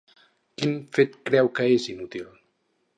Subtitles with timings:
[0.61, 2.29] Quin fet creu que és inútil?